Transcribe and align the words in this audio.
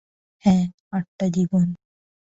হ্যাঁ, 0.43 0.63
আটটা 0.93 1.25
জীবন। 1.29 1.67